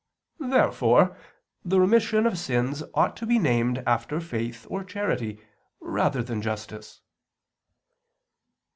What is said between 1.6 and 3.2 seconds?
the remission of sins ought